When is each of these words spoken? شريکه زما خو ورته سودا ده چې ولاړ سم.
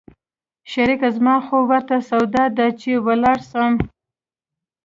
شريکه 0.71 1.09
زما 1.17 1.35
خو 1.45 1.57
ورته 1.69 1.95
سودا 2.09 2.45
ده 2.57 2.67
چې 2.79 2.91
ولاړ 3.05 3.37
سم. 3.51 3.73